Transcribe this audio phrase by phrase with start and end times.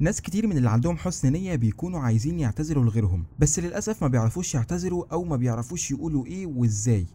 [0.00, 4.54] ناس كتير من اللي عندهم حسن نية بيكونوا عايزين يعتذروا لغيرهم بس للأسف ما بيعرفوش
[4.54, 7.06] يعتذروا أو ما بيعرفوش يقولوا إيه وإزاي.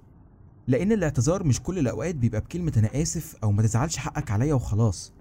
[0.67, 5.13] لأن الاعتذار مش كل الأوقات بيبقى بكلمة أنا آسف أو ما تزعلش حقك عليا وخلاص.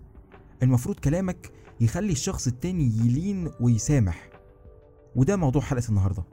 [0.63, 1.51] المفروض كلامك
[1.81, 4.29] يخلي الشخص التاني يلين ويسامح.
[5.17, 6.25] وده موضوع حلقة النهاردة.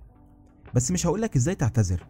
[0.73, 2.07] بس مش هقولك إزاي تعتذر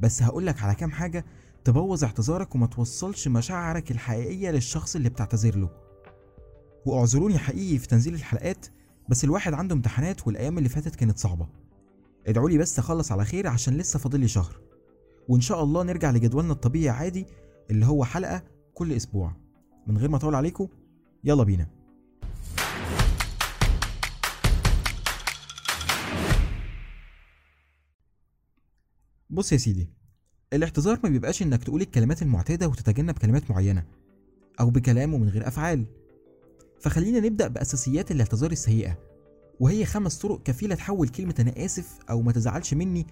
[0.00, 1.24] بس هقولك على كام حاجة
[1.64, 5.89] تبوظ اعتذارك وما توصلش مشاعرك الحقيقية للشخص اللي بتعتذر له.
[6.86, 8.66] واعذروني حقيقي في تنزيل الحلقات
[9.08, 11.48] بس الواحد عنده امتحانات والأيام اللي فاتت كانت صعبة.
[12.26, 14.60] ادعوا لي بس أخلص على خير عشان لسه فاضل لي شهر.
[15.28, 17.26] وإن شاء الله نرجع لجدولنا الطبيعي عادي
[17.70, 18.42] اللي هو حلقة
[18.74, 19.36] كل أسبوع.
[19.86, 20.68] من غير ما أطول عليكم
[21.24, 21.68] يلا بينا.
[29.30, 29.90] بص يا سيدي
[30.52, 33.84] الاعتذار ما بيبقاش إنك تقول الكلمات المعتادة وتتجنب كلمات معينة
[34.60, 35.99] أو بكلام ومن غير أفعال.
[36.80, 38.98] فخلينا نبدأ بأساسيات الاعتذار السيئة.
[39.60, 43.06] وهي خمس طرق كفيلة تحول كلمة أنا آسف أو ما تزعلش مني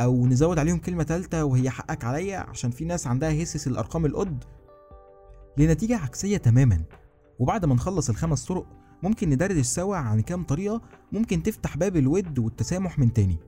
[0.00, 4.44] أو نزود عليهم كلمة ثالثة وهي حقك عليا عشان في ناس عندها هسس الأرقام القد
[5.58, 6.82] لنتيجة عكسية تماما.
[7.38, 8.66] وبعد ما نخلص الخمس طرق
[9.02, 10.80] ممكن ندردش سوا عن كام طريقة
[11.12, 13.38] ممكن تفتح باب الود والتسامح من تاني.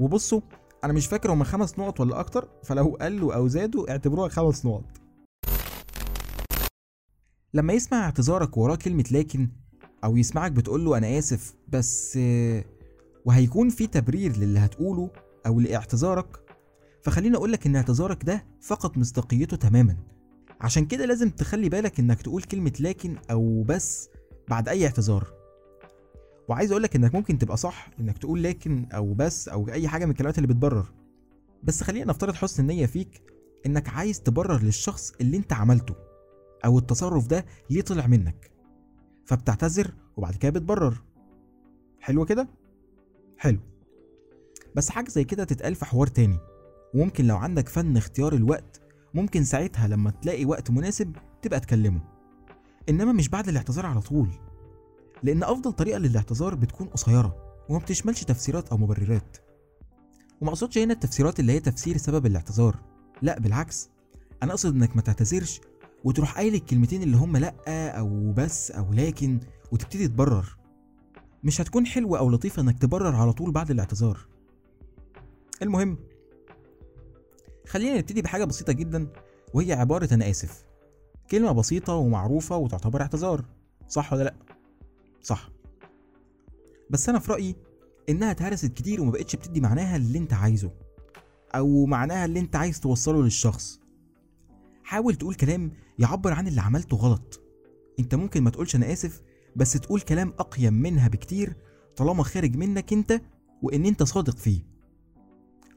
[0.00, 0.40] وبصوا
[0.84, 5.01] أنا مش فاكر هما خمس نقط ولا أكتر فلو قلوا أو زادوا اعتبروها خمس نقط.
[7.54, 9.48] لما يسمع اعتذارك وراه كلمة لكن
[10.04, 12.18] أو يسمعك بتقول له أنا آسف بس
[13.24, 15.10] وهيكون في تبرير للي هتقوله
[15.46, 16.36] أو لاعتذارك
[17.02, 19.96] فخليني أقولك إن اعتذارك ده فقد مصداقيته تماما.
[20.60, 24.08] عشان كده لازم تخلي بالك إنك تقول كلمة لكن أو بس
[24.48, 25.32] بعد أي اعتذار.
[26.48, 30.10] وعايز أقولك إنك ممكن تبقى صح إنك تقول لكن أو بس أو أي حاجة من
[30.10, 30.92] الكلمات اللي بتبرر.
[31.62, 33.22] بس خلينا نفترض حسن النية فيك
[33.66, 35.94] إنك عايز تبرر للشخص اللي أنت عملته.
[36.64, 38.50] أو التصرف ده ليه طلع منك.
[39.24, 41.02] فبتعتذر وبعد كده بتبرر.
[42.00, 42.48] حلو كده؟
[43.38, 43.58] حلو.
[44.76, 46.38] بس حاجة زي كده تتقال في حوار تاني.
[46.94, 48.80] وممكن لو عندك فن اختيار الوقت
[49.14, 52.00] ممكن ساعتها لما تلاقي وقت مناسب تبقى تكلمه.
[52.88, 54.28] إنما مش بعد الاعتذار على طول.
[55.22, 57.36] لأن أفضل طريقة للاعتذار بتكون قصيرة
[57.68, 59.36] وما بتشملش تفسيرات أو مبررات.
[60.40, 62.76] وما أقصدش هنا التفسيرات اللي هي تفسير سبب الاعتذار.
[63.22, 63.90] لا بالعكس.
[64.42, 65.60] أنا أقصد إنك ما تعتذرش
[66.04, 69.40] وتروح قايل الكلمتين اللي هم لأ أو بس أو لكن
[69.72, 70.56] وتبتدي تبرر.
[71.44, 74.18] مش هتكون حلوة أو لطيفة إنك تبرر على طول بعد الاعتذار.
[75.62, 75.98] المهم
[77.68, 79.08] خلينا نبتدي بحاجة بسيطة جدا
[79.54, 80.64] وهي عبارة أنا آسف.
[81.30, 83.44] كلمة بسيطة ومعروفة وتعتبر اعتذار.
[83.88, 84.34] صح ولا لأ؟
[85.22, 85.50] صح.
[86.90, 87.56] بس أنا في رأيي
[88.08, 90.70] إنها اتهرست كتير وما بقتش بتدي معناها اللي أنت عايزه
[91.54, 93.81] أو معناها اللي أنت عايز توصله للشخص.
[94.92, 97.40] حاول تقول كلام يعبر عن اللي عملته غلط.
[97.98, 99.22] انت ممكن ما تقولش أنا آسف
[99.56, 101.56] بس تقول كلام أقيم منها بكتير
[101.96, 103.20] طالما خارج منك انت
[103.62, 104.60] وإن انت صادق فيه.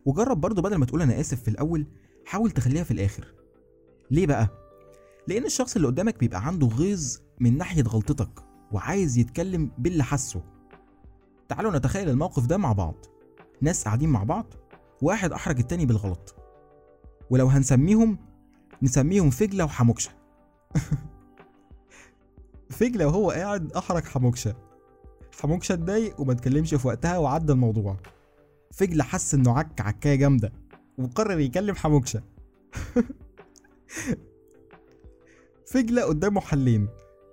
[0.05, 1.87] وجرب برضه بدل ما تقول أنا آسف في الأول
[2.25, 3.33] حاول تخليها في الآخر.
[4.11, 4.47] ليه بقى؟
[5.27, 10.43] لأن الشخص اللي قدامك بيبقى عنده غيظ من ناحية غلطتك وعايز يتكلم باللي حاسه.
[11.49, 12.95] تعالوا نتخيل الموقف ده مع بعض.
[13.61, 14.53] ناس قاعدين مع بعض
[15.01, 16.35] واحد أحرج التاني بالغلط.
[17.29, 18.34] ولو هنسميهم
[18.81, 20.11] نسميهم فجلة وحموكشة.
[22.69, 24.55] فجلة وهو قاعد أحرج حموكشة.
[25.41, 27.97] حموكشة اتضايق وما اتكلمش في وقتها وعدى الموضوع.
[28.71, 30.53] فجلة حس إنه عك عكاية جامدة
[30.97, 32.23] وقرر يكلم حموكشة.
[35.71, 36.87] فجلة قدامه حلين.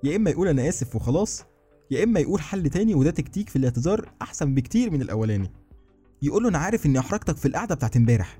[0.04, 1.44] يا إما يقول أنا آسف وخلاص
[1.91, 5.50] يا إما يقول حل تاني وده تكتيك في الاعتذار أحسن بكتير من الأولاني.
[6.22, 8.38] يقول له أنا عارف إني أحرجتك في القعدة بتاعت امبارح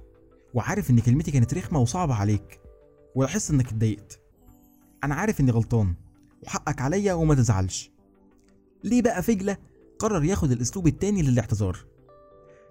[0.55, 2.61] وعارف إن كلمتي كانت رخمة وصعبة عليك.
[3.15, 4.21] ولاحظت إنك اتضايقت.
[5.05, 5.95] أنا عارف إني غلطان
[6.43, 7.91] وحقك عليا وما تزعلش.
[8.85, 9.57] ليه بقى فجلة
[9.99, 11.79] قرر ياخد الأسلوب التاني للاعتذار؟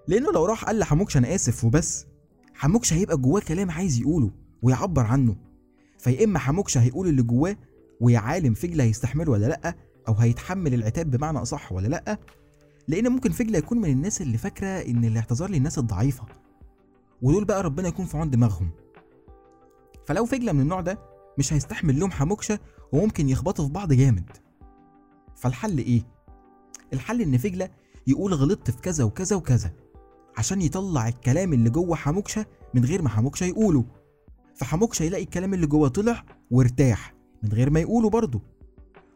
[0.08, 2.06] لأنه لو راح قال لحموكش أنا آسف وبس.
[2.54, 4.30] حموكش هيبقى جواه كلام عايز يقوله
[4.62, 5.36] ويعبر عنه.
[5.98, 7.56] فيا اما حموكش هيقول اللي جواه
[8.00, 9.74] ويا عالم فجلة هيستحمله ولا لأ
[10.08, 12.18] أو هيتحمل العتاب بمعنى أصح ولا لأ.
[12.88, 16.24] لأن ممكن فجلة يكون من الناس اللي فاكرة إن الاعتذار للناس الضعيفة.
[17.22, 18.70] ودول بقى ربنا يكون في عون دماغهم.
[20.06, 20.98] فلو فجلة من النوع ده
[21.38, 22.58] مش هيستحمل لهم حموكشة
[22.92, 24.30] وممكن يخبطوا في بعض جامد.
[25.36, 26.02] فالحل إيه؟
[26.92, 27.68] الحل إن فجلة
[28.06, 29.70] يقول غلطت في كذا وكذا وكذا
[30.36, 33.84] عشان يطلع الكلام اللي جوه حموكشة من غير ما حموكشة يقوله.
[34.54, 38.40] فحموكشة يلاقي الكلام اللي جوه طلع وارتاح من غير ما يقوله برضه.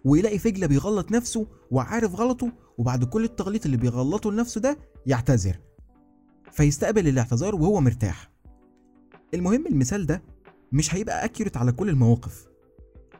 [0.04, 5.58] ويلاقي فجلة بيغلط نفسه وعارف غلطه وبعد كل التغليط اللي بيغلطه لنفسه ده يعتذر.
[6.52, 8.30] فيستقبل الاعتذار وهو مرتاح.
[9.34, 10.22] المهم المثال ده
[10.72, 12.48] مش هيبقى accurate على كل المواقف.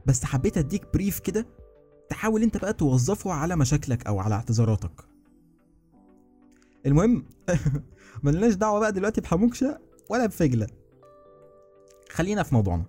[0.06, 1.46] بس حبيت أديك brief كده
[2.08, 5.04] تحاول أنت بقى توظفه على مشاكلك أو على اعتذاراتك.
[6.87, 7.25] المهم
[8.25, 9.78] ملناش دعوة بقى دلوقتي بحموكشة
[10.10, 10.66] ولا بفجلة.
[12.10, 12.84] خلينا في موضوعنا.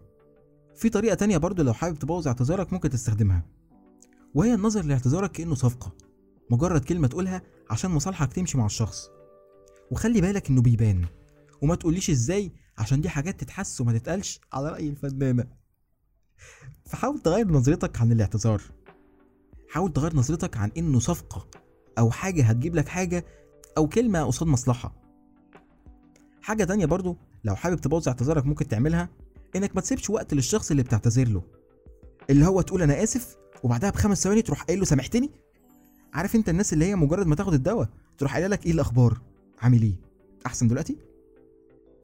[0.76, 3.46] في طريقة تانية برضو لو حابب تبوظ اعتذارك ممكن تستخدمها.
[4.36, 5.92] وهي النظر لاعتذارك كأنه صفقة.
[6.50, 9.10] مجرد كلمة تقولها عشان مصالحك تمشي مع الشخص.
[9.92, 11.06] وخلي بالك إنه بيبان.
[11.62, 15.46] وما تقوليش إزاي عشان دي حاجات تتحس وما تتقالش على رأي الفنانة.
[16.86, 18.62] فحاول تغير نظرتك عن الاعتذار.
[19.70, 21.48] حاول تغير نظرتك عن إنه صفقة
[21.98, 23.26] أو حاجة هتجيب لك حاجة
[23.78, 24.96] أو كلمة قصاد مصلحة.
[26.42, 29.10] حاجة تانية برضو لو حابب تبوظ اعتذارك ممكن تعملها
[29.56, 31.44] إنك ما تسيبش وقت للشخص اللي بتعتذر له.
[32.30, 35.32] اللي هو تقول أنا آسف وبعدها بخمس ثواني تروح قايل له سامحتني؟
[36.14, 39.22] عارف أنت الناس اللي هي مجرد ما تاخد الدواء تروح قايلة لك إيه الأخبار؟
[39.60, 39.96] عامل إيه؟
[40.46, 40.98] أحسن دلوقتي؟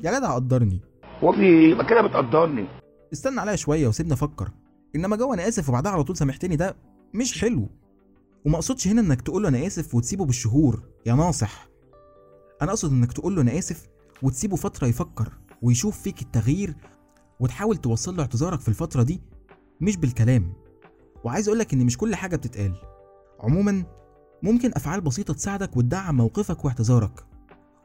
[0.01, 0.81] يا جدع قدرني.
[1.21, 2.67] وابني يبقى كده بتقدرني.
[3.13, 4.51] استنى عليا شوية وسيبني أفكر.
[4.95, 6.75] إنما جو أنا آسف وبعدها على طول سامحتني ده
[7.13, 7.69] مش حلو.
[8.45, 11.67] وما أقصدش هنا إنك تقول له أنا آسف وتسيبه بالشهور يا ناصح.
[12.61, 13.87] أنا أقصد إنك تقول له أنا آسف
[14.21, 15.29] وتسيبه فترة يفكر
[15.61, 16.75] ويشوف فيك التغيير
[17.39, 19.21] وتحاول توصل له اعتذارك في الفترة دي
[19.81, 20.53] مش بالكلام.
[21.23, 22.73] وعايز اقولك إن مش كل حاجة بتتقال.
[23.39, 23.83] عموما
[24.43, 27.25] ممكن أفعال بسيطة تساعدك وتدعم موقفك واعتذارك.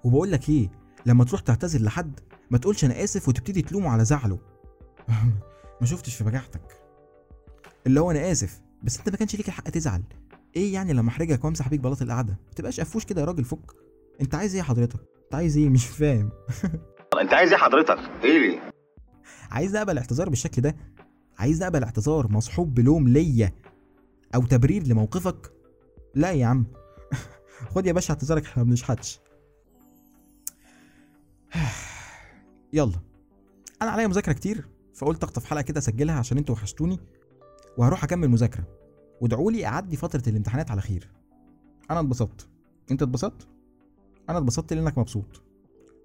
[0.05, 0.71] وبقول لك إيه
[1.07, 4.39] لما تروح تعتذر لحد ما تقولش أنا آسف وتبتدي تلومه على زعله.
[5.81, 6.83] ما شفتش في بجاحتك
[7.87, 10.03] اللي هو أنا آسف بس أنت ما كانش ليك الحق تزعل.
[10.57, 13.73] إيه يعني لما أحرجك وأمسح بيك بلاط القعدة؟ ما تبقاش قفوش كده يا راجل فك.
[14.21, 16.31] أنت عايز إيه حضرتك؟ أنت عايز إيه؟ مش فاهم.
[17.21, 18.73] أنت عايز إيه حضرتك؟ إيه ليه؟
[19.51, 20.77] عايز أقبل اعتذار بالشكل ده؟
[21.39, 23.53] عايز أقبل اعتذار مصحوب بلوم ليا
[24.35, 25.53] أو تبرير لموقفك؟
[26.15, 26.67] لا يا عم.
[27.75, 29.21] خد يا باشا اعتذارك إحنا ما بنشحتش.
[32.73, 33.01] يلا.
[33.83, 37.01] أنا عليا مذاكرة كتير فقلت أخطف حلقة كده أسجلها عشان أنتوا وحشتوني
[37.77, 38.65] وهروح أكمل مذاكرة.
[39.21, 41.11] وادعوا لي أعدي فترة الامتحانات على خير.
[41.91, 42.49] أنا اتبسطت.
[42.91, 43.49] أنت اتبسطت؟
[44.29, 45.43] أنا اتبسطت لأنك مبسوط.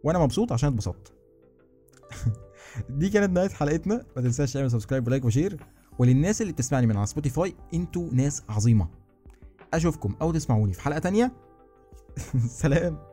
[0.04, 1.14] وأنا مبسوط عشان اتبسطت.
[2.90, 4.06] دي كانت نهاية حلقتنا.
[4.16, 5.66] ما تنساش تعمل subscribe و like و share.
[6.00, 8.88] وللناس اللي بتسمعني من على سبوتيفاي أنتوا ناس عظيمة.
[9.74, 11.32] أشوفكم أو تسمعوني في حلقة تانية.
[12.62, 13.13] سلام.